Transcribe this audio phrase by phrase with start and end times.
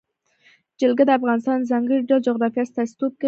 [0.79, 3.19] جلګه د افغانستان د ځانګړي ډول جغرافیه استازیتوب کوي.